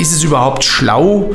[0.00, 1.32] ist es überhaupt schlau,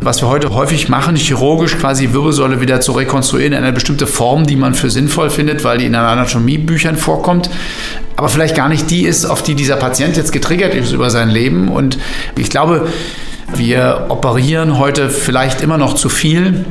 [0.00, 4.46] was wir heute häufig machen, chirurgisch quasi Wirbelsäule wieder zu rekonstruieren in eine bestimmte Form,
[4.46, 7.50] die man für sinnvoll findet, weil die in Anatomiebüchern vorkommt,
[8.16, 11.28] aber vielleicht gar nicht die ist, auf die dieser Patient jetzt getriggert ist über sein
[11.30, 11.68] Leben.
[11.68, 11.98] Und
[12.36, 12.88] ich glaube,
[13.54, 16.64] wir operieren heute vielleicht immer noch zu viel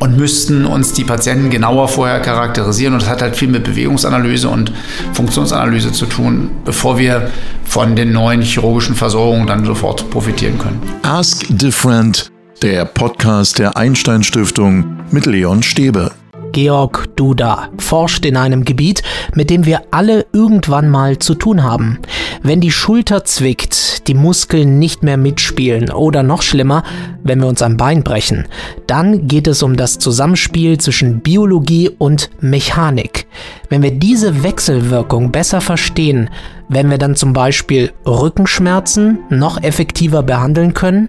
[0.00, 2.94] und müssten uns die Patienten genauer vorher charakterisieren.
[2.94, 4.72] Und das hat halt viel mit Bewegungsanalyse und
[5.12, 7.30] Funktionsanalyse zu tun, bevor wir
[7.64, 10.80] von den neuen chirurgischen Versorgungen dann sofort profitieren können.
[11.02, 16.10] Ask Different, der Podcast der Einstein Stiftung mit Leon Stäbe.
[16.52, 19.02] Georg Duda forscht in einem Gebiet,
[19.34, 22.00] mit dem wir alle irgendwann mal zu tun haben.
[22.42, 23.74] Wenn die Schulter zwickt,
[24.08, 26.82] die Muskeln nicht mehr mitspielen oder noch schlimmer,
[27.22, 28.46] wenn wir uns ein Bein brechen,
[28.86, 33.26] dann geht es um das Zusammenspiel zwischen Biologie und Mechanik.
[33.68, 36.30] Wenn wir diese Wechselwirkung besser verstehen,
[36.68, 41.08] wenn wir dann zum Beispiel Rückenschmerzen noch effektiver behandeln können,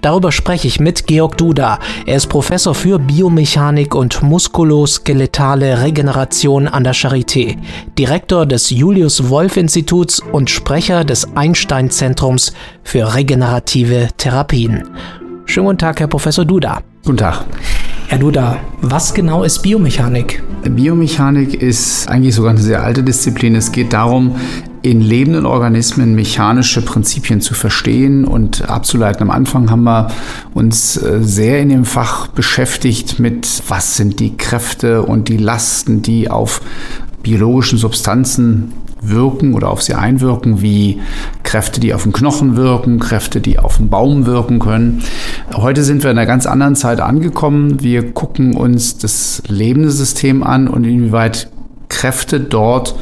[0.00, 1.78] Darüber spreche ich mit Georg Duda.
[2.06, 7.56] Er ist Professor für Biomechanik und muskuloskeletale Regeneration an der Charité,
[7.98, 12.52] Direktor des Julius Wolf Instituts und Sprecher des Einstein Zentrums
[12.82, 14.88] für regenerative Therapien.
[15.46, 16.80] Schönen guten Tag, Herr Professor Duda.
[17.04, 17.44] Guten Tag.
[18.12, 20.42] Herr Duda, was genau ist Biomechanik?
[20.68, 23.54] Biomechanik ist eigentlich sogar eine sehr alte Disziplin.
[23.54, 24.36] Es geht darum,
[24.82, 29.22] in lebenden Organismen mechanische Prinzipien zu verstehen und abzuleiten.
[29.22, 30.08] Am Anfang haben wir
[30.52, 36.02] uns äh, sehr in dem Fach beschäftigt mit, was sind die Kräfte und die Lasten,
[36.02, 36.60] die auf
[37.22, 41.00] biologischen Substanzen wirken oder auf sie einwirken, wie
[41.42, 45.02] Kräfte, die auf den Knochen wirken, Kräfte, die auf den Baum wirken können.
[45.54, 47.82] Heute sind wir in einer ganz anderen Zeit angekommen.
[47.82, 51.50] Wir gucken uns das lebende System an und inwieweit
[51.88, 52.94] Kräfte dort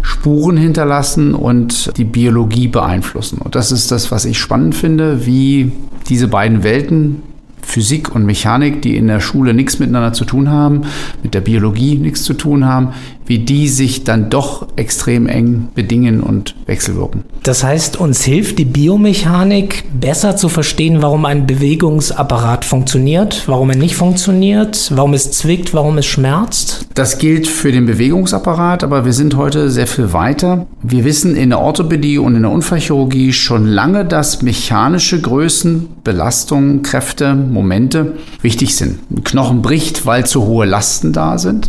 [0.00, 3.38] Spuren hinterlassen und die Biologie beeinflussen.
[3.38, 5.72] Und das ist das, was ich spannend finde, wie
[6.08, 7.22] diese beiden Welten
[7.68, 10.82] Physik und Mechanik, die in der Schule nichts miteinander zu tun haben,
[11.22, 12.94] mit der Biologie nichts zu tun haben,
[13.28, 17.24] wie die sich dann doch extrem eng bedingen und wechselwirken.
[17.42, 23.76] Das heißt, uns hilft die Biomechanik besser zu verstehen, warum ein Bewegungsapparat funktioniert, warum er
[23.76, 26.86] nicht funktioniert, warum es zwickt, warum es schmerzt?
[26.94, 30.66] Das gilt für den Bewegungsapparat, aber wir sind heute sehr viel weiter.
[30.82, 36.82] Wir wissen in der Orthopädie und in der Unfallchirurgie schon lange, dass mechanische Größen, Belastungen,
[36.82, 38.98] Kräfte, Momente wichtig sind.
[39.10, 41.68] Ein Knochen bricht, weil zu hohe Lasten da sind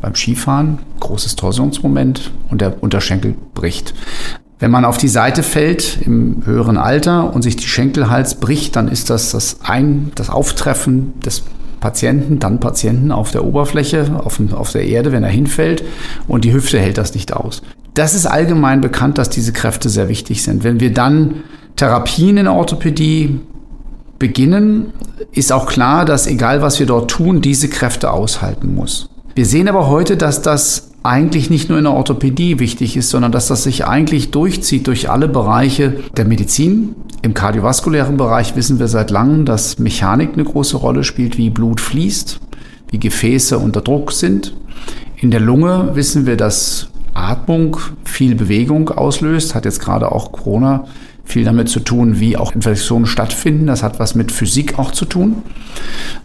[0.00, 3.94] beim Skifahren, großes Torsionsmoment und der Unterschenkel bricht.
[4.58, 8.88] Wenn man auf die Seite fällt im höheren Alter und sich die Schenkelhals bricht, dann
[8.88, 11.42] ist das das, Ein-, das Auftreffen des
[11.80, 15.82] Patienten, dann Patienten auf der Oberfläche, auf, auf der Erde, wenn er hinfällt
[16.28, 17.62] und die Hüfte hält das nicht aus.
[17.94, 20.62] Das ist allgemein bekannt, dass diese Kräfte sehr wichtig sind.
[20.62, 21.42] Wenn wir dann
[21.76, 23.40] Therapien in der Orthopädie
[24.18, 24.92] beginnen,
[25.32, 29.09] ist auch klar, dass egal was wir dort tun, diese Kräfte aushalten muss.
[29.34, 33.32] Wir sehen aber heute, dass das eigentlich nicht nur in der Orthopädie wichtig ist, sondern
[33.32, 36.94] dass das sich eigentlich durchzieht durch alle Bereiche der Medizin.
[37.22, 41.80] Im kardiovaskulären Bereich wissen wir seit langem, dass Mechanik eine große Rolle spielt, wie Blut
[41.80, 42.40] fließt,
[42.90, 44.54] wie Gefäße unter Druck sind.
[45.16, 50.86] In der Lunge wissen wir, dass Atmung viel Bewegung auslöst, hat jetzt gerade auch Corona
[51.30, 53.66] viel damit zu tun, wie auch Infektionen stattfinden.
[53.66, 55.42] Das hat was mit Physik auch zu tun.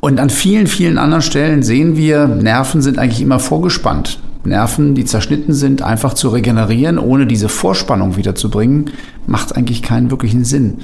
[0.02, 4.20] Und an vielen, vielen anderen Stellen sehen wir, Nerven sind eigentlich immer vorgespannt.
[4.46, 8.92] Nerven, die zerschnitten sind, einfach zu regenerieren, ohne diese Vorspannung wiederzubringen,
[9.28, 10.80] macht eigentlich keinen wirklichen Sinn.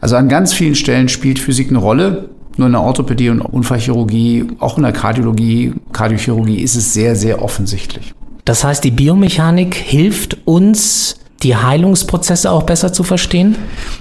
[0.00, 2.30] Also an ganz vielen Stellen spielt Physik eine Rolle.
[2.58, 7.42] Nur in der Orthopädie und Unfallchirurgie, auch in der Kardiologie, Kardiochirurgie ist es sehr, sehr
[7.42, 8.12] offensichtlich.
[8.44, 13.56] Das heißt, die Biomechanik hilft uns, die Heilungsprozesse auch besser zu verstehen?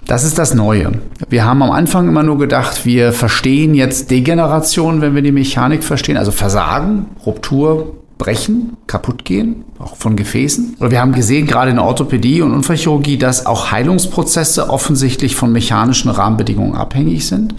[0.05, 0.93] Das ist das Neue.
[1.29, 5.83] Wir haben am Anfang immer nur gedacht, wir verstehen jetzt Degeneration, wenn wir die Mechanik
[5.83, 10.75] verstehen, also Versagen, Ruptur, Brechen, kaputt gehen, auch von Gefäßen.
[10.79, 15.51] Oder wir haben gesehen, gerade in der Orthopädie und Unfallchirurgie, dass auch Heilungsprozesse offensichtlich von
[15.51, 17.55] mechanischen Rahmenbedingungen abhängig sind.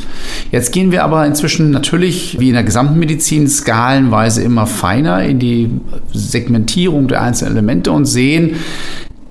[0.52, 5.40] Jetzt gehen wir aber inzwischen natürlich, wie in der gesamten Medizin, skalenweise immer feiner in
[5.40, 5.68] die
[6.12, 8.54] Segmentierung der einzelnen Elemente und sehen,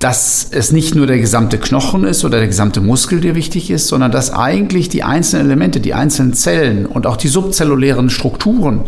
[0.02, 3.86] dass es nicht nur der gesamte Knochen ist oder der gesamte Muskel, der wichtig ist,
[3.86, 8.80] sondern dass eigentlich die einzelnen Elemente, die einzelnen Zellen und auch die subzellulären Strukturen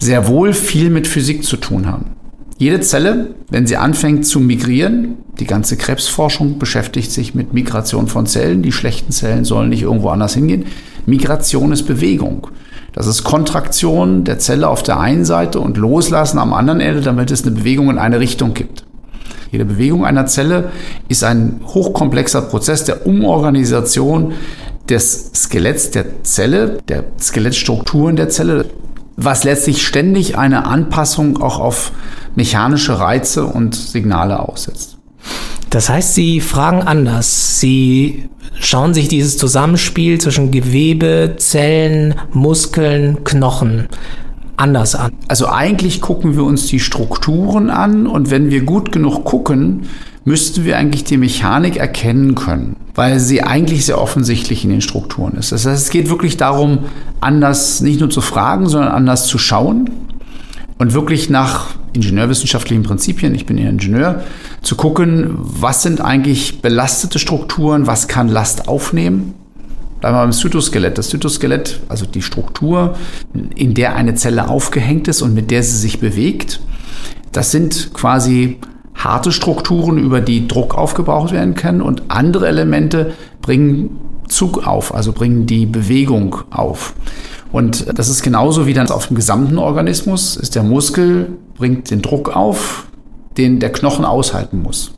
[0.00, 2.06] sehr wohl viel mit Physik zu tun haben.
[2.56, 8.24] Jede Zelle, wenn sie anfängt zu migrieren, die ganze Krebsforschung beschäftigt sich mit Migration von
[8.24, 8.62] Zellen.
[8.62, 10.64] Die schlechten Zellen sollen nicht irgendwo anders hingehen.
[11.04, 12.46] Migration ist Bewegung.
[12.94, 17.30] Das ist Kontraktion der Zelle auf der einen Seite und Loslassen am anderen Ende, damit
[17.30, 18.85] es eine Bewegung in eine Richtung gibt.
[19.50, 20.70] Jede Bewegung einer Zelle
[21.08, 24.34] ist ein hochkomplexer Prozess der Umorganisation
[24.88, 28.66] des Skeletts der Zelle, der Skelettstrukturen der Zelle,
[29.16, 31.92] was letztlich ständig eine Anpassung auch auf
[32.34, 34.98] mechanische Reize und Signale aussetzt.
[35.70, 37.58] Das heißt, Sie fragen anders.
[37.58, 38.28] Sie
[38.60, 43.88] schauen sich dieses Zusammenspiel zwischen Gewebe, Zellen, Muskeln, Knochen
[44.56, 45.12] anders an.
[45.28, 49.88] Also eigentlich gucken wir uns die Strukturen an und wenn wir gut genug gucken,
[50.24, 55.34] müssten wir eigentlich die Mechanik erkennen können, weil sie eigentlich sehr offensichtlich in den Strukturen
[55.34, 55.52] ist.
[55.52, 56.80] Das heißt, es geht wirklich darum,
[57.20, 59.90] anders nicht nur zu fragen, sondern anders zu schauen
[60.78, 64.24] und wirklich nach ingenieurwissenschaftlichen Prinzipien, ich bin Ingenieur,
[64.62, 69.34] zu gucken, was sind eigentlich belastete Strukturen, was kann Last aufnehmen
[70.06, 70.98] Bleiben wir beim Zytoskelett.
[70.98, 72.94] Das Zytoskelett, also die Struktur,
[73.56, 76.60] in der eine Zelle aufgehängt ist und mit der sie sich bewegt,
[77.32, 78.58] das sind quasi
[78.94, 83.98] harte Strukturen, über die Druck aufgebraucht werden kann und andere Elemente bringen
[84.28, 86.94] Zug auf, also bringen die Bewegung auf.
[87.50, 92.00] Und das ist genauso wie dann auf dem gesamten Organismus ist der Muskel, bringt den
[92.00, 92.86] Druck auf,
[93.36, 94.95] den der Knochen aushalten muss.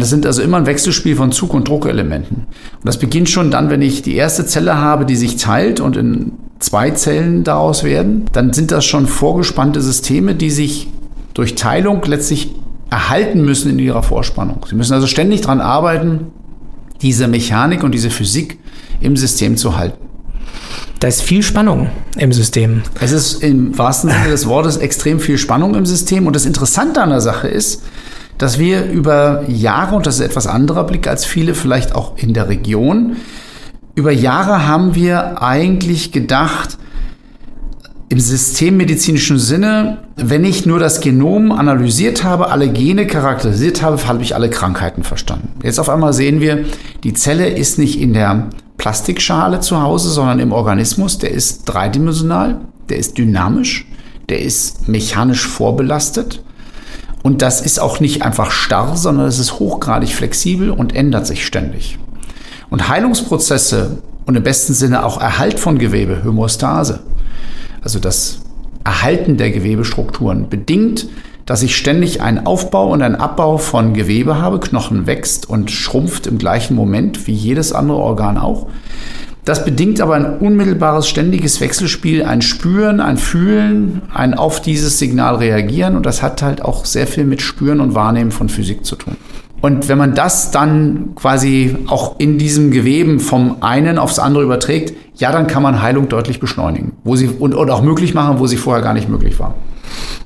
[0.00, 2.36] Das sind also immer ein Wechselspiel von Zug- und Druckelementen.
[2.36, 5.96] Und das beginnt schon dann, wenn ich die erste Zelle habe, die sich teilt und
[5.96, 8.24] in zwei Zellen daraus werden.
[8.32, 10.88] Dann sind das schon vorgespannte Systeme, die sich
[11.34, 12.54] durch Teilung letztlich
[12.90, 14.64] erhalten müssen in ihrer Vorspannung.
[14.68, 16.28] Sie müssen also ständig daran arbeiten,
[17.00, 18.58] diese Mechanik und diese Physik
[19.00, 19.98] im System zu halten.
[21.00, 22.82] Da ist viel Spannung im System.
[23.00, 26.26] Es ist im wahrsten Sinne des Wortes extrem viel Spannung im System.
[26.26, 27.82] Und das Interessante an der Sache ist,
[28.42, 32.34] dass wir über Jahre, und das ist etwas anderer Blick als viele vielleicht auch in
[32.34, 33.16] der Region,
[33.94, 36.76] über Jahre haben wir eigentlich gedacht,
[38.08, 44.22] im systemmedizinischen Sinne, wenn ich nur das Genom analysiert habe, alle Gene charakterisiert habe, habe
[44.22, 45.50] ich alle Krankheiten verstanden.
[45.62, 46.64] Jetzt auf einmal sehen wir,
[47.04, 51.16] die Zelle ist nicht in der Plastikschale zu Hause, sondern im Organismus.
[51.18, 53.86] Der ist dreidimensional, der ist dynamisch,
[54.28, 56.42] der ist mechanisch vorbelastet.
[57.22, 61.46] Und das ist auch nicht einfach starr, sondern es ist hochgradig flexibel und ändert sich
[61.46, 61.98] ständig.
[62.68, 67.00] Und Heilungsprozesse und im besten Sinne auch Erhalt von Gewebe, Homostase,
[67.82, 68.38] also das
[68.84, 71.06] Erhalten der Gewebestrukturen, bedingt,
[71.46, 74.60] dass ich ständig einen Aufbau und einen Abbau von Gewebe habe.
[74.60, 78.68] Knochen wächst und schrumpft im gleichen Moment wie jedes andere Organ auch.
[79.44, 85.36] Das bedingt aber ein unmittelbares, ständiges Wechselspiel, ein Spüren, ein Fühlen, ein auf dieses Signal
[85.36, 88.94] reagieren und das hat halt auch sehr viel mit Spüren und Wahrnehmen von Physik zu
[88.94, 89.16] tun.
[89.60, 94.92] Und wenn man das dann quasi auch in diesem Geweben vom einen aufs andere überträgt,
[95.16, 98.46] ja, dann kann man Heilung deutlich beschleunigen, wo sie und, und auch möglich machen, wo
[98.46, 99.54] sie vorher gar nicht möglich war.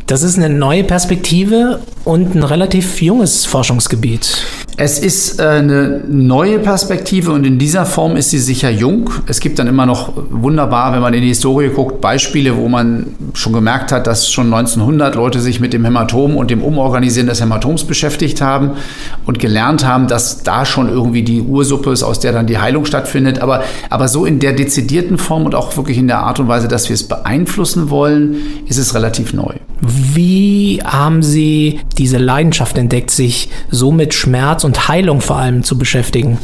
[0.06, 4.46] Das ist eine neue Perspektive und ein relativ junges Forschungsgebiet.
[4.78, 9.08] Es ist äh, eine neue Perspektive und in dieser Form ist sie sicher jung.
[9.26, 13.06] Es gibt dann immer noch wunderbar, wenn man in die Historie guckt, Beispiele, wo man
[13.32, 17.40] schon gemerkt hat, dass schon 1900 Leute sich mit dem Hämatom und dem Umorganisieren des
[17.40, 18.72] Hämatoms beschäftigt haben
[19.24, 22.84] und gelernt haben, dass da schon irgendwie die Ursuppe ist, aus der dann die Heilung
[22.84, 23.38] stattfindet.
[23.40, 26.68] Aber, aber so in der dezidierten Form und auch wirklich in der Art und Weise,
[26.68, 28.36] dass wir es beeinflussen wollen,
[28.66, 29.54] ist es relativ neu.
[29.80, 35.78] Wie haben Sie diese Leidenschaft entdeckt, sich so mit Schmerz und Heilung vor allem zu
[35.78, 36.38] beschäftigen?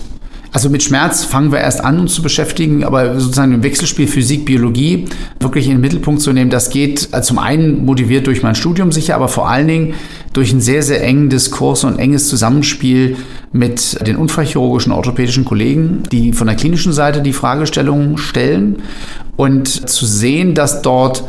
[0.53, 4.45] Also mit Schmerz fangen wir erst an, uns zu beschäftigen, aber sozusagen im Wechselspiel Physik,
[4.45, 5.07] Biologie
[5.41, 8.93] wirklich in den Mittelpunkt zu nehmen, das geht also zum einen motiviert durch mein Studium
[8.93, 9.95] sicher, aber vor allen Dingen
[10.35, 13.17] durch einen sehr, sehr engen Diskurs und enges Zusammenspiel
[13.51, 18.83] mit den unfallchirurgischen orthopädischen Kollegen, die von der klinischen Seite die Fragestellungen stellen
[19.37, 21.25] und zu sehen, dass dort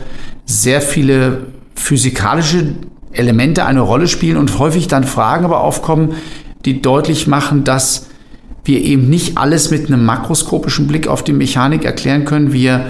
[0.45, 2.75] sehr viele physikalische
[3.13, 6.15] Elemente eine Rolle spielen und häufig dann Fragen aber aufkommen,
[6.65, 8.07] die deutlich machen, dass
[8.65, 12.53] wir eben nicht alles mit einem makroskopischen Blick auf die Mechanik erklären können.
[12.53, 12.85] Wir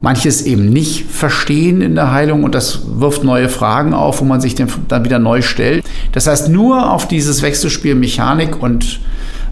[0.00, 4.40] manches eben nicht verstehen in der Heilung und das wirft neue Fragen auf, wo man
[4.40, 5.84] sich dann wieder neu stellt.
[6.12, 9.00] Das heißt, nur auf dieses Wechselspiel Mechanik und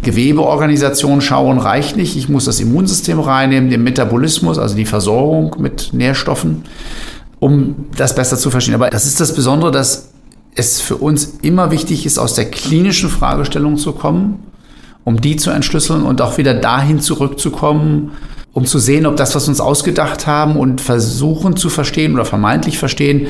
[0.02, 2.16] Gewebeorganisation schauen reicht nicht.
[2.16, 6.64] Ich muss das Immunsystem reinnehmen, den Metabolismus, also die Versorgung mit Nährstoffen
[7.38, 8.74] um das besser zu verstehen.
[8.74, 10.10] Aber das ist das Besondere, dass
[10.56, 14.42] es für uns immer wichtig ist, aus der klinischen Fragestellung zu kommen,
[15.04, 18.12] um die zu entschlüsseln und auch wieder dahin zurückzukommen,
[18.52, 22.24] um zu sehen, ob das, was wir uns ausgedacht haben und versuchen zu verstehen oder
[22.24, 23.28] vermeintlich verstehen,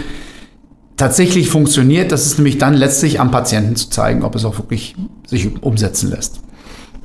[0.97, 2.13] tatsächlich funktioniert.
[2.13, 4.95] Das ist nämlich dann letztlich am Patienten zu zeigen, ob es auch wirklich
[5.27, 6.41] sich umsetzen lässt.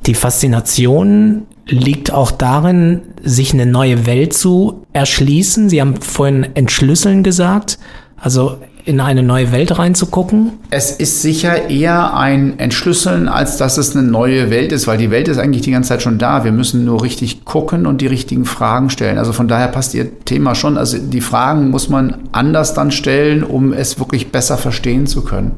[0.06, 5.68] Die Faszination liegt auch darin, sich eine neue Welt zu erschließen.
[5.68, 7.78] Sie haben vorhin entschlüsseln gesagt,
[8.16, 10.52] also in eine neue Welt reinzugucken?
[10.70, 15.10] Es ist sicher eher ein Entschlüsseln, als dass es eine neue Welt ist, weil die
[15.10, 16.44] Welt ist eigentlich die ganze Zeit schon da.
[16.44, 19.18] Wir müssen nur richtig gucken und die richtigen Fragen stellen.
[19.18, 20.76] Also von daher passt Ihr Thema schon.
[20.76, 25.52] Also die Fragen muss man anders dann stellen, um es wirklich besser verstehen zu können.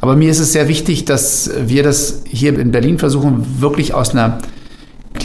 [0.00, 4.10] Aber mir ist es sehr wichtig, dass wir das hier in Berlin versuchen, wirklich aus
[4.10, 4.38] einer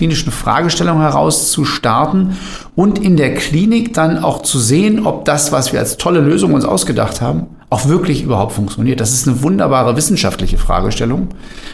[0.03, 2.35] klinischen Fragestellung heraus zu starten
[2.75, 6.53] und in der Klinik dann auch zu sehen, ob das, was wir als tolle Lösung
[6.53, 8.99] uns ausgedacht haben, auch wirklich überhaupt funktioniert.
[8.99, 11.29] Das ist eine wunderbare wissenschaftliche Fragestellung,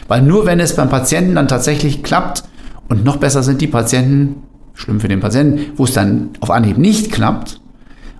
[0.06, 2.44] weil nur wenn es beim Patienten dann tatsächlich klappt
[2.88, 4.36] und noch besser sind die Patienten,
[4.74, 7.60] schlimm für den Patienten, wo es dann auf Anhieb nicht klappt,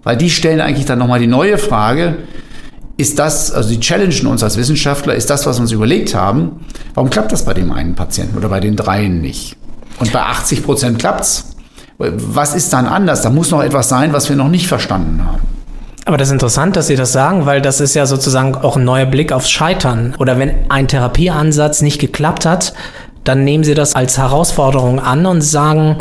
[0.03, 2.17] weil die stellen eigentlich dann nochmal die neue Frage,
[2.97, 6.67] ist das, also die challengen uns als Wissenschaftler, ist das, was wir uns überlegt haben,
[6.95, 9.57] warum klappt das bei dem einen Patienten oder bei den dreien nicht?
[10.01, 11.55] Und bei 80 Prozent klappt's.
[11.99, 13.23] Was ist dann anders?
[13.23, 15.41] Da muss noch etwas sein, was wir noch nicht verstanden haben.
[16.07, 18.85] Aber das ist interessant, dass Sie das sagen, weil das ist ja sozusagen auch ein
[18.85, 20.15] neuer Blick aufs Scheitern.
[20.19, 22.73] Oder wenn ein Therapieansatz nicht geklappt hat,
[23.25, 25.99] dann nehmen Sie das als Herausforderung an und sagen,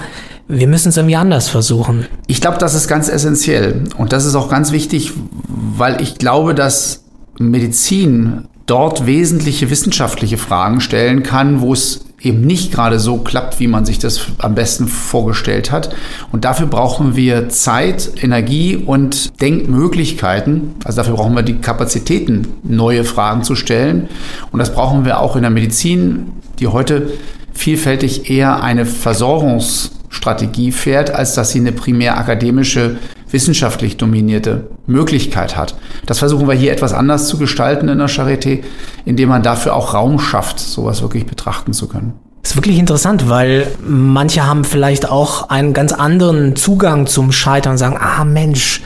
[0.48, 2.08] wir müssen es irgendwie anders versuchen.
[2.28, 3.84] Ich glaube, das ist ganz essentiell.
[3.98, 5.12] Und das ist auch ganz wichtig,
[5.48, 7.04] weil ich glaube, dass
[7.38, 13.68] Medizin dort wesentliche wissenschaftliche Fragen stellen kann, wo es eben nicht gerade so klappt, wie
[13.68, 15.96] man sich das am besten vorgestellt hat.
[16.32, 20.76] Und dafür brauchen wir Zeit, Energie und Denkmöglichkeiten.
[20.84, 24.10] Also dafür brauchen wir die Kapazitäten, neue Fragen zu stellen.
[24.52, 27.12] Und das brauchen wir auch in der Medizin, die heute
[27.54, 32.98] vielfältig eher eine Versorgungsstrategie fährt, als dass sie eine primär akademische,
[33.32, 35.76] wissenschaftlich dominierte Möglichkeit hat.
[36.06, 38.64] Das versuchen wir hier etwas anders zu gestalten in der Charité,
[39.06, 42.14] indem man dafür auch Raum schafft, sowas wirklich betrachten zu können.
[42.42, 47.74] Das ist wirklich interessant, weil manche haben vielleicht auch einen ganz anderen Zugang zum Scheitern
[47.74, 48.82] und sagen, ah Mensch,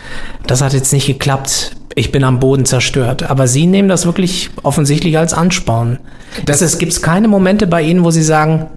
[0.48, 3.30] das hat jetzt nicht geklappt, ich bin am Boden zerstört.
[3.30, 6.00] Aber Sie nehmen das wirklich offensichtlich als Ansporn.
[6.46, 8.68] Das, das gibt es keine Momente bei Ihnen, wo Sie sagen,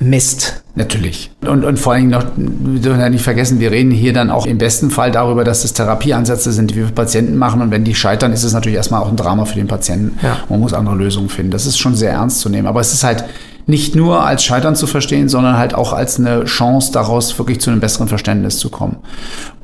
[0.00, 0.62] Mist.
[0.74, 1.32] Natürlich.
[1.44, 4.46] Und, und vor allem noch, wir dürfen ja nicht vergessen, wir reden hier dann auch
[4.46, 7.60] im besten Fall darüber, dass das Therapieansätze sind, die wir für Patienten machen.
[7.60, 10.18] Und wenn die scheitern, ist es natürlich erstmal auch ein Drama für den Patienten.
[10.22, 10.38] Ja.
[10.48, 11.50] Man muss andere Lösungen finden.
[11.50, 12.68] Das ist schon sehr ernst zu nehmen.
[12.68, 13.24] Aber es ist halt
[13.66, 17.70] nicht nur als Scheitern zu verstehen, sondern halt auch als eine Chance daraus wirklich zu
[17.70, 18.96] einem besseren Verständnis zu kommen.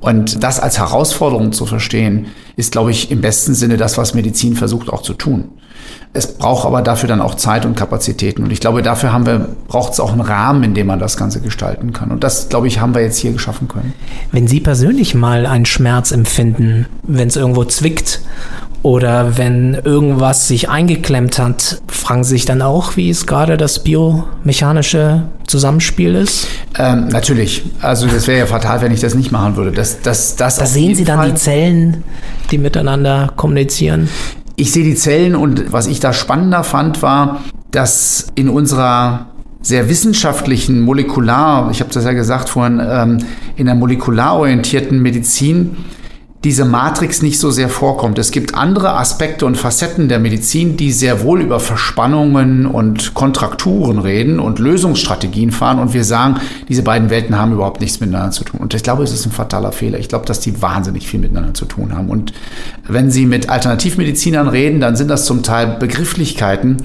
[0.00, 2.26] Und das als Herausforderung zu verstehen,
[2.56, 5.48] ist, glaube ich, im besten Sinne das, was Medizin versucht auch zu tun.
[6.16, 8.44] Es braucht aber dafür dann auch Zeit und Kapazitäten.
[8.44, 11.16] Und ich glaube, dafür haben wir, braucht es auch einen Rahmen, in dem man das
[11.16, 12.12] Ganze gestalten kann.
[12.12, 13.92] Und das, glaube ich, haben wir jetzt hier geschaffen können.
[14.30, 18.20] Wenn Sie persönlich mal einen Schmerz empfinden, wenn es irgendwo zwickt
[18.84, 23.82] oder wenn irgendwas sich eingeklemmt hat, fragen Sie sich dann auch, wie es gerade das
[23.82, 26.46] biomechanische Zusammenspiel ist?
[26.78, 27.64] Ähm, natürlich.
[27.80, 29.72] Also das wäre ja fatal, wenn ich das nicht machen würde.
[29.72, 31.30] Das, das, das da sehen Sie dann Fall.
[31.30, 32.04] die Zellen,
[32.50, 34.08] die miteinander kommunizieren?
[34.56, 39.26] Ich sehe die Zellen und was ich da spannender fand, war, dass in unserer
[39.60, 43.18] sehr wissenschaftlichen Molekular, ich habe das ja gesagt vorhin, ähm,
[43.56, 45.76] in der molekularorientierten Medizin
[46.44, 48.18] diese Matrix nicht so sehr vorkommt.
[48.18, 53.98] Es gibt andere Aspekte und Facetten der Medizin, die sehr wohl über Verspannungen und Kontrakturen
[53.98, 56.36] reden und Lösungsstrategien fahren und wir sagen,
[56.68, 58.60] diese beiden Welten haben überhaupt nichts miteinander zu tun.
[58.60, 59.98] Und ich glaube, es ist ein fataler Fehler.
[59.98, 62.10] Ich glaube, dass die wahnsinnig viel miteinander zu tun haben.
[62.10, 62.34] Und
[62.86, 66.82] wenn Sie mit Alternativmedizinern reden, dann sind das zum Teil Begrifflichkeiten,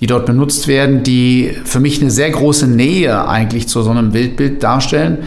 [0.00, 4.12] die dort benutzt werden, die für mich eine sehr große Nähe eigentlich zu so einem
[4.12, 5.18] Bildbild darstellen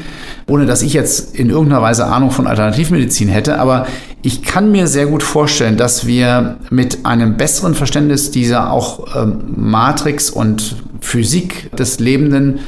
[0.48, 3.60] ohne dass ich jetzt in irgendeiner Weise Ahnung von Alternativmedizin hätte.
[3.60, 3.88] Aber
[4.22, 9.44] ich kann mir sehr gut vorstellen, dass wir mit einem besseren Verständnis dieser auch ähm,
[9.56, 12.60] Matrix und Physik des lebenden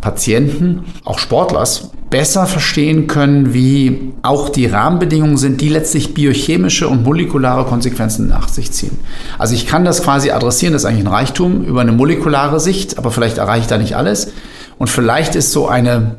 [0.00, 7.04] Patienten, auch Sportlers, besser verstehen können, wie auch die Rahmenbedingungen sind, die letztlich biochemische und
[7.04, 8.96] molekulare Konsequenzen nach sich ziehen.
[9.36, 12.96] Also ich kann das quasi adressieren, das ist eigentlich ein Reichtum über eine molekulare Sicht,
[12.96, 14.32] aber vielleicht erreiche ich da nicht alles.
[14.78, 16.16] Und vielleicht ist so eine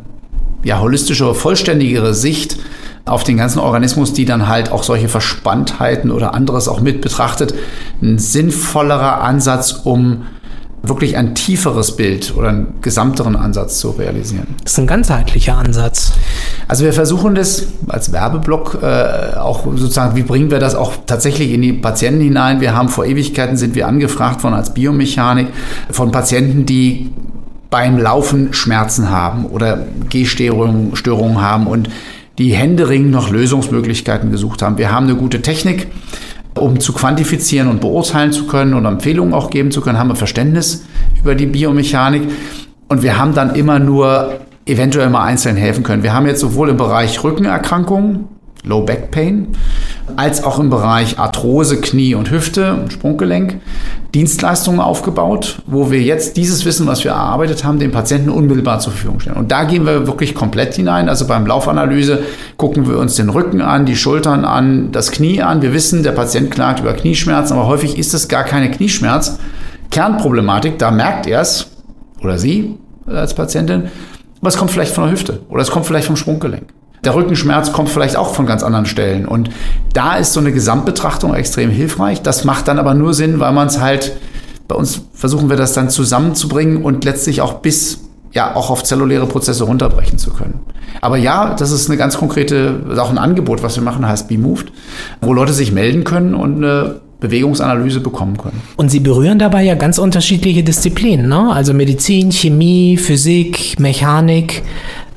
[0.64, 2.58] ja, holistischere, vollständigere Sicht
[3.06, 7.56] auf den ganzen Organismus, die dann halt auch solche Verspanntheiten oder anderes auch mit betrachtet,
[8.04, 10.28] ein sinnvollerer Ansatz, um
[10.90, 14.48] wirklich ein tieferes Bild oder einen gesamteren Ansatz zu realisieren.
[14.64, 16.14] Das ist ein ganzheitlicher Ansatz.
[16.68, 21.52] Also wir versuchen das als Werbeblock äh, auch sozusagen, wie bringen wir das auch tatsächlich
[21.52, 22.62] in die Patienten hinein?
[22.62, 25.48] Wir haben vor Ewigkeiten sind wir angefragt worden als Biomechanik
[25.90, 27.12] von Patienten, die
[27.70, 31.90] beim Laufen Schmerzen haben oder Gehstörungen haben und
[32.38, 34.78] die händeringend noch Lösungsmöglichkeiten gesucht haben.
[34.78, 35.88] Wir haben eine gute Technik,
[36.62, 40.16] um zu quantifizieren und beurteilen zu können und Empfehlungen auch geben zu können, haben wir
[40.16, 40.86] Verständnis
[41.20, 42.24] über die Biomechanik
[42.88, 46.04] und wir haben dann immer nur eventuell mal einzeln helfen können.
[46.04, 48.26] Wir haben jetzt sowohl im Bereich Rückenerkrankungen,
[48.64, 49.48] Low Back Pain,
[50.16, 53.60] als auch im Bereich Arthrose, Knie und Hüfte und Sprunggelenk
[54.16, 58.94] Dienstleistungen aufgebaut, wo wir jetzt dieses Wissen, was wir erarbeitet haben, den Patienten unmittelbar zur
[58.94, 59.38] Verfügung stellen.
[59.38, 61.10] Und da gehen wir wirklich komplett hinein.
[61.10, 62.24] Also beim Laufanalyse
[62.56, 65.62] gucken wir uns den Rücken an, die Schultern an, das Knie an.
[65.62, 69.40] Wir wissen, der Patient klagt über Knieschmerzen, aber häufig ist es gar keine Knieschmerz.
[69.92, 71.68] Kernproblematik, da merkt er es,
[72.22, 73.84] oder sie als Patientin,
[74.42, 76.68] es kommt vielleicht von der Hüfte oder es kommt vielleicht vom Sprunggelenk.
[77.08, 79.26] Der Rückenschmerz kommt vielleicht auch von ganz anderen Stellen.
[79.26, 79.50] Und
[79.94, 82.22] da ist so eine Gesamtbetrachtung extrem hilfreich.
[82.22, 84.12] Das macht dann aber nur Sinn, weil man es halt,
[84.68, 88.02] bei uns versuchen wir das dann zusammenzubringen und letztlich auch bis,
[88.34, 90.60] ja, auch auf zelluläre Prozesse runterbrechen zu können.
[91.00, 94.74] Aber ja, das ist eine ganz konkrete, auch ein Angebot, was wir machen, heißt BeMoved,
[95.22, 98.62] wo Leute sich melden können und eine Bewegungsanalyse bekommen können.
[98.76, 101.54] Und Sie berühren dabei ja ganz unterschiedliche Disziplinen, ne?
[101.54, 104.64] also Medizin, Chemie, Physik, Mechanik.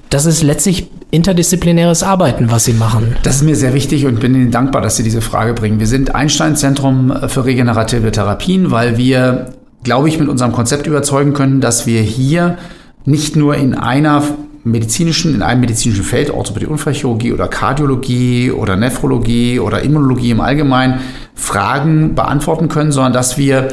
[0.08, 3.16] Das ist letztlich interdisziplinäres Arbeiten, was Sie machen.
[3.22, 5.80] Das ist mir sehr wichtig und bin Ihnen dankbar, dass Sie diese Frage bringen.
[5.80, 9.52] Wir sind Einstein-Zentrum für regenerative Therapien, weil wir,
[9.82, 12.58] glaube ich, mit unserem Konzept überzeugen können, dass wir hier
[13.04, 14.22] nicht nur in einer
[14.62, 21.00] medizinischen, in einem medizinischen Feld, Orthopädie, Unfallchirurgie oder Kardiologie oder Nephrologie oder Immunologie im Allgemeinen,
[21.34, 23.68] Fragen beantworten können, sondern dass wir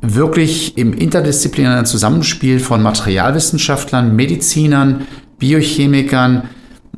[0.00, 5.06] wirklich im interdisziplinären Zusammenspiel von Materialwissenschaftlern, Medizinern,
[5.38, 6.42] Biochemikern,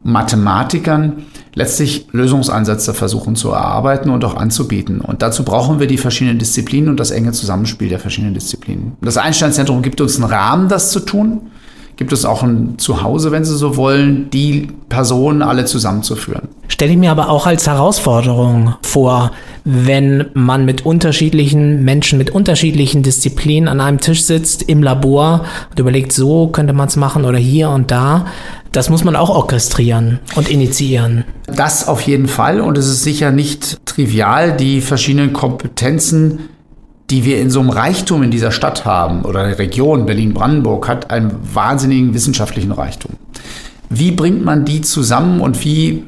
[0.04, 5.00] Mathematikern letztlich Lösungsansätze versuchen zu erarbeiten und auch anzubieten.
[5.00, 8.92] Und dazu brauchen wir die verschiedenen Disziplinen und das enge Zusammenspiel der verschiedenen Disziplinen.
[9.00, 11.42] Das Einstein-Zentrum gibt uns einen Rahmen, das zu tun
[11.96, 16.48] gibt es auch ein Zuhause, wenn Sie so wollen, die Personen alle zusammenzuführen.
[16.68, 19.30] Stelle ich mir aber auch als Herausforderung vor,
[19.64, 25.78] wenn man mit unterschiedlichen Menschen, mit unterschiedlichen Disziplinen an einem Tisch sitzt im Labor und
[25.78, 28.26] überlegt, so könnte man es machen oder hier und da.
[28.74, 31.24] Das muss man auch orchestrieren und initiieren.
[31.46, 32.60] Das auf jeden Fall.
[32.60, 36.50] Und es ist sicher nicht trivial, die verschiedenen Kompetenzen
[37.10, 41.10] die wir in so einem Reichtum in dieser Stadt haben oder der Region Berlin-Brandenburg hat
[41.10, 43.12] einen wahnsinnigen wissenschaftlichen Reichtum.
[43.90, 46.04] Wie bringt man die zusammen und wie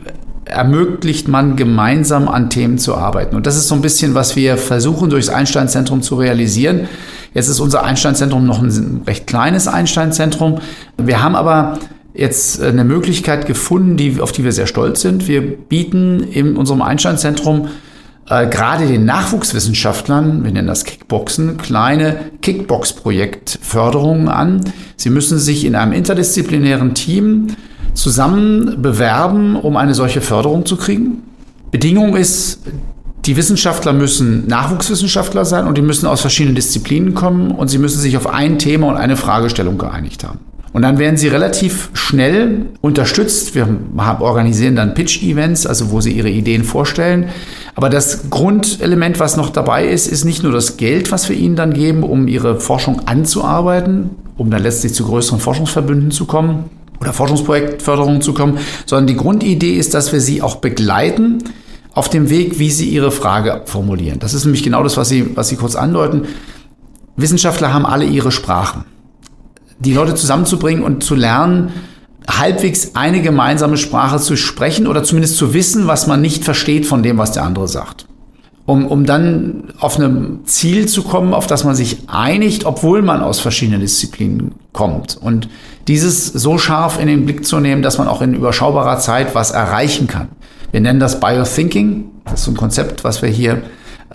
[0.46, 3.36] ermöglicht man gemeinsam an Themen zu arbeiten?
[3.36, 6.88] Und das ist so ein bisschen, was wir versuchen durchs Einstein-Zentrum zu realisieren.
[7.34, 10.60] Jetzt ist unser Einstein-Zentrum noch ein recht kleines Einstein-Zentrum.
[10.96, 11.78] Wir haben aber
[12.16, 15.28] jetzt eine Möglichkeit gefunden, die, auf die wir sehr stolz sind.
[15.28, 17.68] Wir bieten in unserem Einstein-Zentrum
[18.28, 24.62] äh, gerade den Nachwuchswissenschaftlern, wir nennen das Kickboxen, kleine Kickbox-Projektförderungen an.
[24.96, 27.48] Sie müssen sich in einem interdisziplinären Team
[27.94, 31.22] zusammen bewerben, um eine solche Förderung zu kriegen.
[31.70, 32.60] Bedingung ist,
[33.26, 38.00] die Wissenschaftler müssen Nachwuchswissenschaftler sein und die müssen aus verschiedenen Disziplinen kommen und sie müssen
[38.00, 40.40] sich auf ein Thema und eine Fragestellung geeinigt haben.
[40.76, 43.54] Und dann werden sie relativ schnell unterstützt.
[43.54, 47.30] Wir organisieren dann Pitch-Events, also wo sie ihre Ideen vorstellen.
[47.74, 51.56] Aber das Grundelement, was noch dabei ist, ist nicht nur das Geld, was wir ihnen
[51.56, 56.64] dann geben, um ihre Forschung anzuarbeiten, um dann letztlich zu größeren Forschungsverbünden zu kommen
[57.00, 61.38] oder Forschungsprojektförderungen zu kommen, sondern die Grundidee ist, dass wir sie auch begleiten
[61.94, 64.18] auf dem Weg, wie sie ihre Frage formulieren.
[64.18, 66.26] Das ist nämlich genau das, was Sie, was sie kurz andeuten.
[67.16, 68.84] Wissenschaftler haben alle ihre Sprachen
[69.78, 71.72] die Leute zusammenzubringen und zu lernen,
[72.28, 77.02] halbwegs eine gemeinsame Sprache zu sprechen oder zumindest zu wissen, was man nicht versteht von
[77.02, 78.06] dem, was der andere sagt.
[78.64, 83.22] Um, um dann auf ein Ziel zu kommen, auf das man sich einigt, obwohl man
[83.22, 85.16] aus verschiedenen Disziplinen kommt.
[85.16, 85.48] Und
[85.86, 89.52] dieses so scharf in den Blick zu nehmen, dass man auch in überschaubarer Zeit was
[89.52, 90.30] erreichen kann.
[90.72, 92.10] Wir nennen das Biothinking.
[92.24, 93.62] Das ist so ein Konzept, was wir hier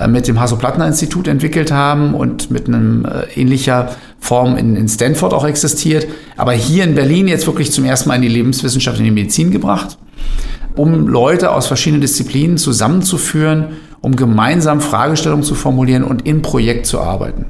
[0.08, 5.45] mit dem Hasso-Plattner-Institut entwickelt haben und mit einem äh, ähnlicher Form in, in Stanford auch
[5.45, 9.12] existiert, aber hier in Berlin jetzt wirklich zum ersten Mal in die Lebenswissenschaft, in die
[9.12, 9.97] Medizin gebracht,
[10.75, 13.67] um Leute aus verschiedenen Disziplinen zusammenzuführen,
[13.99, 17.47] um gemeinsam Fragestellungen zu formulieren und im Projekt zu arbeiten.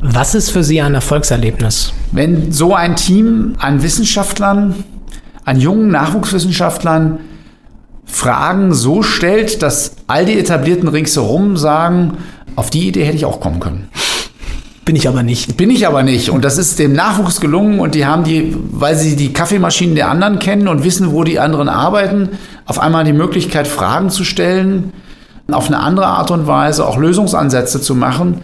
[0.00, 1.92] Was ist für Sie ein Erfolgserlebnis?
[2.12, 4.74] Wenn so ein Team an Wissenschaftlern,
[5.44, 7.20] an jungen Nachwuchswissenschaftlern
[8.06, 12.18] Fragen so stellt, dass all die etablierten ringsherum sagen,
[12.56, 13.88] auf die Idee hätte ich auch kommen können.
[14.84, 15.56] Bin ich aber nicht.
[15.56, 16.28] Bin ich aber nicht.
[16.28, 20.10] Und das ist dem Nachwuchs gelungen und die haben die, weil sie die Kaffeemaschinen der
[20.10, 22.30] anderen kennen und wissen, wo die anderen arbeiten,
[22.66, 24.92] auf einmal die Möglichkeit, Fragen zu stellen,
[25.50, 28.42] auf eine andere Art und Weise auch Lösungsansätze zu machen,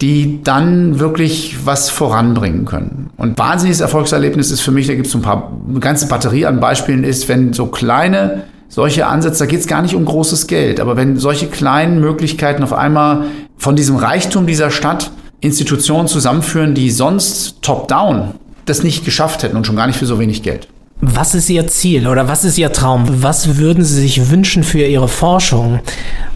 [0.00, 3.10] die dann wirklich was voranbringen können.
[3.16, 6.58] Und wahnsinniges Erfolgserlebnis ist für mich, da gibt es ein paar, eine ganze Batterie an
[6.58, 10.80] Beispielen ist, wenn so kleine solche Ansätze, da geht es gar nicht um großes Geld,
[10.80, 13.26] aber wenn solche kleinen Möglichkeiten auf einmal
[13.58, 19.66] von diesem Reichtum dieser Stadt Institutionen zusammenführen, die sonst top-down das nicht geschafft hätten und
[19.66, 20.68] schon gar nicht für so wenig Geld.
[21.02, 23.04] Was ist Ihr Ziel oder was ist Ihr Traum?
[23.22, 25.80] Was würden Sie sich wünschen für Ihre Forschung?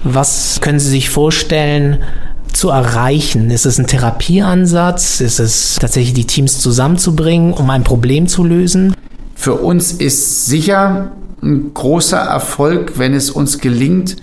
[0.02, 2.00] Was können Sie sich vorstellen,
[2.52, 3.50] zu erreichen?
[3.50, 5.20] Ist es ein Therapieansatz?
[5.20, 8.94] Ist es tatsächlich die Teams zusammenzubringen, um ein Problem zu lösen?
[9.36, 11.12] Für uns ist sicher
[11.46, 14.16] ein großer Erfolg, wenn es uns gelingt,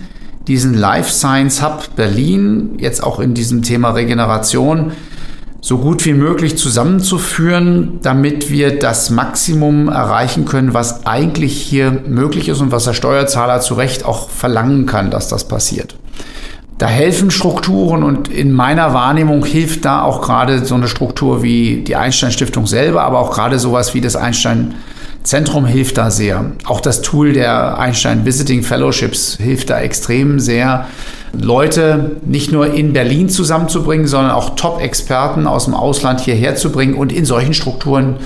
[0.46, 4.92] diesen Life Science Hub Berlin jetzt auch in diesem Thema Regeneration
[5.60, 12.50] so gut wie möglich zusammenzuführen, damit wir das Maximum erreichen können, was eigentlich hier möglich
[12.50, 15.96] ist und was der Steuerzahler zu Recht auch verlangen kann, dass das passiert.
[16.76, 21.82] Da helfen Strukturen und in meiner Wahrnehmung hilft da auch gerade so eine Struktur wie
[21.82, 24.74] die Einstein Stiftung selber, aber auch gerade sowas wie das Einstein
[25.24, 26.52] Zentrum hilft da sehr.
[26.66, 30.86] Auch das Tool der Einstein Visiting Fellowships hilft da extrem sehr,
[31.32, 36.94] Leute nicht nur in Berlin zusammenzubringen, sondern auch Top-Experten aus dem Ausland hierher zu bringen
[36.94, 38.16] und in solchen Strukturen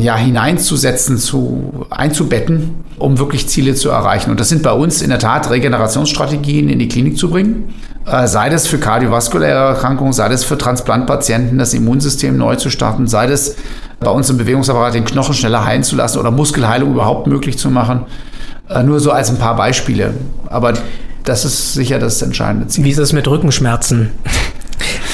[0.00, 4.30] ja, hineinzusetzen, zu, einzubetten, um wirklich Ziele zu erreichen.
[4.30, 7.74] Und das sind bei uns in der Tat Regenerationsstrategien in die Klinik zu bringen.
[8.06, 13.06] Äh, sei das für kardiovaskuläre Erkrankungen, sei das für Transplantpatienten, das Immunsystem neu zu starten,
[13.06, 13.56] sei das
[14.00, 17.70] bei uns im Bewegungsapparat den Knochen schneller heilen zu lassen oder Muskelheilung überhaupt möglich zu
[17.70, 18.06] machen.
[18.68, 20.14] Äh, nur so als ein paar Beispiele.
[20.48, 20.74] Aber
[21.24, 22.84] das ist sicher das entscheidende Ziel.
[22.84, 24.12] Wie ist es mit Rückenschmerzen?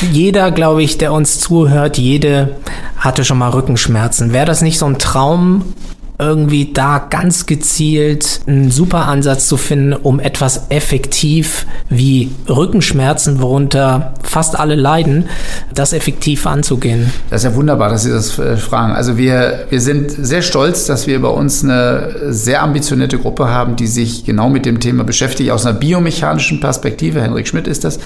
[0.01, 2.57] Jeder, glaube ich, der uns zuhört, jede
[2.97, 4.33] hatte schon mal Rückenschmerzen.
[4.33, 5.75] Wäre das nicht so ein Traum,
[6.19, 14.15] irgendwie da ganz gezielt einen super Ansatz zu finden, um etwas effektiv wie Rückenschmerzen, worunter
[14.23, 15.29] fast alle leiden,
[15.75, 17.13] das effektiv anzugehen.
[17.31, 18.93] Das ist ja wunderbar, dass Sie das äh, fragen.
[18.93, 23.75] Also wir, wir sind sehr stolz, dass wir bei uns eine sehr ambitionierte Gruppe haben,
[23.77, 27.99] die sich genau mit dem Thema beschäftigt, aus einer biomechanischen Perspektive, Henrik Schmidt ist das,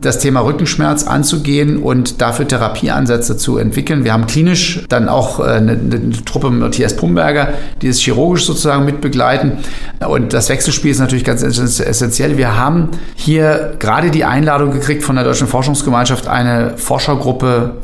[0.00, 4.04] das Thema Rückenschmerz anzugehen und dafür Therapieansätze zu entwickeln.
[4.04, 7.49] Wir haben klinisch dann auch äh, eine, eine Truppe mit Matthias Pumberger,
[7.82, 9.58] die es chirurgisch sozusagen mit begleiten.
[10.06, 12.36] Und das Wechselspiel ist natürlich ganz essentiell.
[12.36, 17.76] Wir haben hier gerade die Einladung gekriegt von der Deutschen Forschungsgemeinschaft, eine Forschergruppe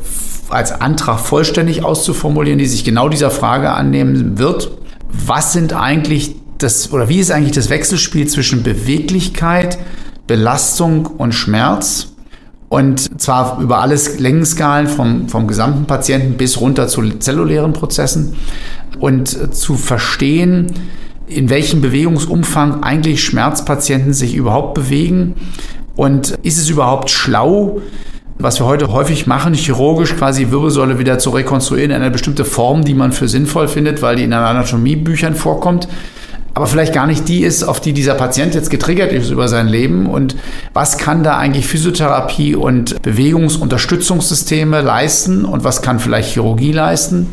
[0.49, 4.71] als Antrag vollständig auszuformulieren, die sich genau dieser Frage annehmen wird.
[5.09, 9.77] Was sind eigentlich das, oder wie ist eigentlich das Wechselspiel zwischen Beweglichkeit,
[10.25, 12.13] Belastung und Schmerz?
[12.69, 18.35] Und zwar über alles Längenskalen vom, vom gesamten Patienten bis runter zu zellulären Prozessen.
[18.99, 20.73] Und zu verstehen,
[21.27, 25.35] in welchem Bewegungsumfang eigentlich Schmerzpatienten sich überhaupt bewegen.
[25.95, 27.81] Und ist es überhaupt schlau,
[28.39, 32.83] was wir heute häufig machen, chirurgisch quasi Wirbelsäule wieder zu rekonstruieren in eine bestimmte Form,
[32.83, 35.87] die man für sinnvoll findet, weil die in Anatomiebüchern vorkommt
[36.57, 39.67] aber vielleicht gar nicht die ist, auf die dieser Patient jetzt getriggert ist über sein
[39.67, 40.35] Leben und
[40.73, 47.27] was kann da eigentlich Physiotherapie und Bewegungsunterstützungssysteme leisten und was kann vielleicht Chirurgie leisten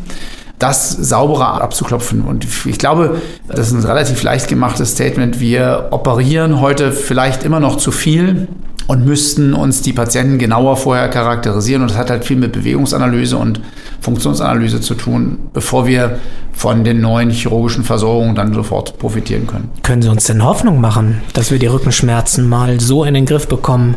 [0.59, 2.21] das sauberer abzuklopfen.
[2.21, 5.39] Und ich glaube, das ist ein relativ leicht gemachtes Statement.
[5.39, 8.47] Wir operieren heute vielleicht immer noch zu viel
[8.85, 11.81] und müssten uns die Patienten genauer vorher charakterisieren.
[11.81, 13.59] Und das hat halt viel mit Bewegungsanalyse und
[14.01, 16.19] Funktionsanalyse zu tun, bevor wir
[16.53, 19.69] von den neuen chirurgischen Versorgungen dann sofort profitieren können.
[19.83, 23.47] Können Sie uns denn Hoffnung machen, dass wir die Rückenschmerzen mal so in den Griff
[23.47, 23.95] bekommen,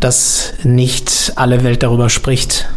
[0.00, 2.68] dass nicht alle Welt darüber spricht?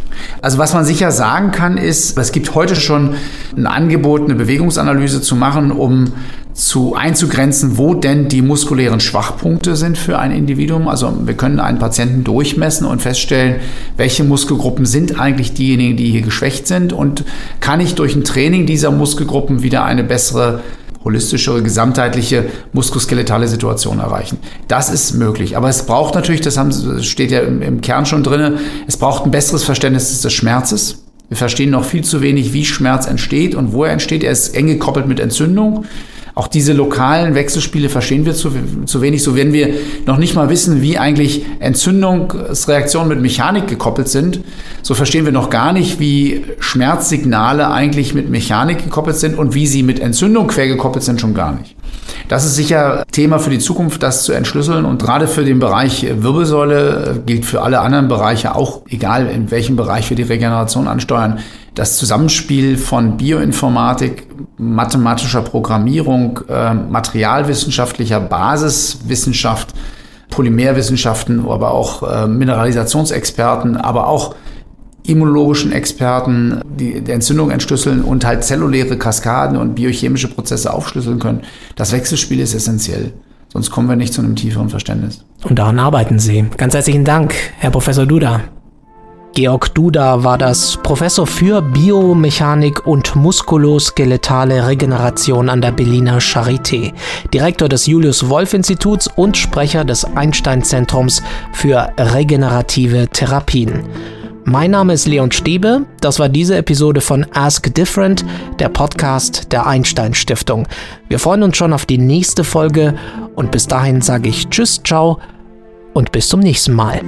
[0.42, 3.16] Also was man sicher sagen kann, ist, es gibt heute schon
[3.56, 6.14] ein Angebot, eine Bewegungsanalyse zu machen, um
[6.54, 10.88] zu einzugrenzen, wo denn die muskulären Schwachpunkte sind für ein Individuum.
[10.88, 13.56] Also wir können einen Patienten durchmessen und feststellen,
[13.98, 17.24] welche Muskelgruppen sind eigentlich diejenigen, die hier geschwächt sind und
[17.62, 20.62] kann ich durch ein Training dieser Muskelgruppen wieder eine bessere
[21.04, 24.38] holistischere, gesamtheitliche muskuloskeletale Situation erreichen.
[24.68, 25.58] Das ist möglich.
[25.58, 28.98] Aber es braucht natürlich, das, haben, das steht ja im, im Kern schon drin, es
[28.98, 31.04] braucht ein besseres Verständnis des Schmerzes.
[31.30, 34.24] Wir verstehen noch viel zu wenig, wie Schmerz entsteht und wo er entsteht.
[34.24, 35.86] Er ist eng gekoppelt mit Entzündung.
[36.34, 38.52] Auch diese lokalen Wechselspiele verstehen wir zu,
[38.86, 39.24] zu wenig.
[39.24, 39.74] So werden wir
[40.06, 44.42] noch nicht mal wissen, wie eigentlich Entzündungsreaktionen mit Mechanik gekoppelt sind.
[44.82, 49.68] So verstehen wir noch gar nicht, wie Schmerzsignale eigentlich mit Mechanik gekoppelt sind und wie
[49.68, 51.76] sie mit Entzündung quer gekoppelt sind, schon gar nicht.
[52.28, 54.86] Das ist sicher Thema für die Zukunft, das zu entschlüsseln.
[54.86, 59.52] Und gerade für den Bereich Wirbelsäule äh, gilt für alle anderen Bereiche auch, egal in
[59.52, 61.40] welchem Bereich wir die Regeneration ansteuern,
[61.76, 69.70] das Zusammenspiel von Bioinformatik, mathematischer Programmierung, äh, materialwissenschaftlicher Basiswissenschaft,
[70.30, 74.36] Polymerwissenschaften, aber auch äh, Mineralisationsexperten, aber auch
[75.04, 81.42] immunologischen Experten, die Entzündung entschlüsseln und halt zelluläre Kaskaden und biochemische Prozesse aufschlüsseln können.
[81.76, 83.14] Das Wechselspiel ist essentiell.
[83.52, 85.26] Sonst kommen wir nicht zu einem tieferen Verständnis.
[85.44, 86.46] Und daran arbeiten Sie.
[86.58, 88.42] Ganz herzlichen Dank, Herr Professor Duda.
[89.34, 96.92] Georg Duda war das Professor für Biomechanik und muskuloskeletale Regeneration an der Berliner Charité,
[97.34, 103.84] Direktor des Julius Wolf Instituts und Sprecher des Einstein Zentrums für regenerative Therapien.
[104.44, 105.86] Mein Name ist Leon Stäbe.
[106.02, 108.26] Das war diese Episode von Ask Different,
[108.60, 110.68] der Podcast der Einstein Stiftung.
[111.10, 112.96] Wir freuen uns schon auf die nächste Folge
[113.36, 115.20] und bis dahin sage ich Tschüss, ciao
[115.94, 117.02] und bis zum nächsten Mal.